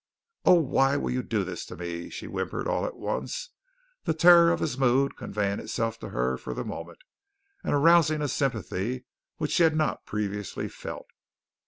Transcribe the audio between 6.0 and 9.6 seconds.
her for the moment, and arousing a sympathy which